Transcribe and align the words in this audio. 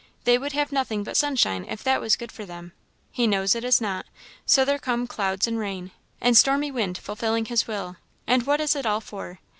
They 0.23 0.39
would 0.39 0.53
have 0.53 0.71
nothing 0.71 1.03
but 1.03 1.15
sunshine 1.15 1.63
if 1.69 1.83
that 1.83 2.01
was 2.01 2.15
good 2.15 2.31
for 2.31 2.43
them. 2.43 2.73
He 3.11 3.27
knows 3.27 3.53
it 3.53 3.63
is 3.63 3.79
not; 3.79 4.07
so 4.47 4.65
there 4.65 4.79
come 4.79 5.05
clouds 5.05 5.45
and 5.45 5.59
rains, 5.59 5.91
and 6.19 6.35
'stormy 6.35 6.71
wind 6.71 6.97
fulfilling 6.97 7.45
his 7.45 7.67
will.' 7.67 7.97
And 8.25 8.47
what 8.47 8.59
is 8.59 8.75
it 8.75 8.87
all 8.87 9.01
for? 9.01 9.39